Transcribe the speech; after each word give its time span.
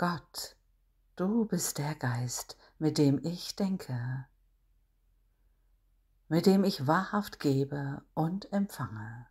Gott, 0.00 0.56
du 1.16 1.44
bist 1.44 1.76
der 1.76 1.94
Geist, 1.94 2.56
mit 2.78 2.96
dem 2.96 3.22
ich 3.22 3.54
denke, 3.54 4.26
mit 6.28 6.46
dem 6.46 6.64
ich 6.64 6.86
wahrhaft 6.86 7.38
gebe 7.38 8.02
und 8.14 8.50
empfange. 8.50 9.26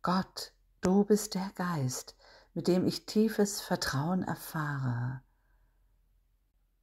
Gott, 0.00 0.54
du 0.80 1.04
bist 1.04 1.34
der 1.34 1.50
Geist, 1.54 2.16
mit 2.54 2.66
dem 2.66 2.86
ich 2.86 3.04
tiefes 3.04 3.60
Vertrauen 3.60 4.22
erfahre 4.22 5.20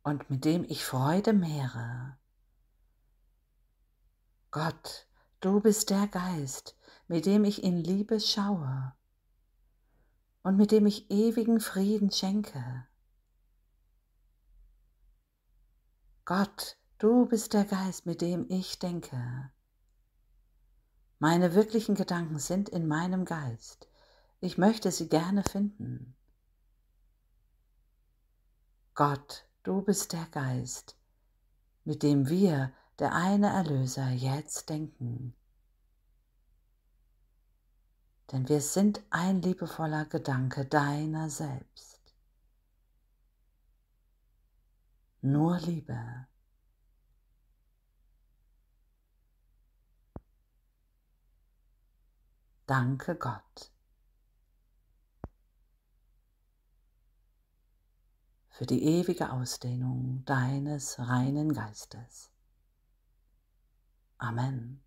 und 0.04 0.30
mit 0.30 0.46
dem 0.46 0.64
ich 0.66 0.86
Freude 0.86 1.34
mehre. 1.34 2.20
Gott, 4.52 5.08
du 5.40 5.60
bist 5.60 5.90
der 5.90 6.06
Geist, 6.08 6.78
mit 7.08 7.26
dem 7.26 7.46
ich 7.46 7.64
in 7.64 7.78
Liebe 7.78 8.20
schaue 8.20 8.94
und 10.46 10.58
mit 10.58 10.72
dem 10.72 10.86
ich 10.86 11.10
ewigen 11.10 11.60
Frieden 11.60 12.12
schenke. 12.12 12.86
Gott, 16.24 16.78
du 17.00 17.26
bist 17.26 17.54
der 17.54 17.66
Geist, 17.66 18.06
mit 18.06 18.22
dem 18.22 18.46
ich 18.50 18.78
denke. 18.78 19.52
Meine 21.18 21.56
wirklichen 21.56 21.96
Gedanken 21.96 22.38
sind 22.38 22.70
in 22.70 22.88
meinem 22.88 23.26
Geist. 23.26 23.88
Ich 24.40 24.60
möchte 24.60 24.92
sie 24.92 25.10
gerne 25.10 25.42
finden. 25.42 26.16
Gott, 28.94 29.48
du 29.64 29.82
bist 29.82 30.14
der 30.14 30.28
Geist, 30.28 30.96
mit 31.86 32.04
dem 32.04 32.30
wir, 32.30 32.72
der 33.00 33.16
eine 33.16 33.48
Erlöser, 33.48 34.12
jetzt 34.12 34.70
denken 34.70 35.34
denn 38.32 38.48
wir 38.50 38.62
sind 38.62 39.02
ein 39.10 39.42
liebevoller 39.42 40.06
Gedanke 40.06 40.66
deiner 40.66 41.30
selbst. 41.30 42.00
Nur 45.22 45.58
Liebe. 45.60 46.28
Danke 52.68 53.16
Gott 53.16 53.72
für 58.56 58.66
die 58.66 58.84
ewige 58.84 59.34
Ausdehnung 59.34 60.24
deines 60.24 60.98
reinen 60.98 61.52
Geistes. 61.52 62.32
Amen. 64.18 64.85